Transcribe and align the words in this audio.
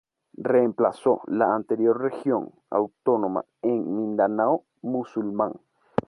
Reemplazó 0.43 1.21
la 1.27 1.53
anterior 1.53 2.01
Región 2.01 2.49
Autónoma 2.71 3.45
en 3.61 3.95
Mindanao 3.95 4.65
Musulmán. 4.81 5.53